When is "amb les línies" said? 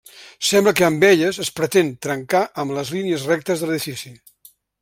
2.65-3.29